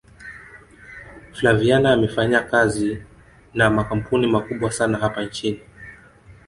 flaviana 1.31 1.91
amefanyakazi 1.93 3.03
na 3.53 3.69
makampuni 3.69 4.27
makubwa 4.27 4.71
sana 4.71 4.97
hapa 4.97 5.23
nchini 5.25 5.61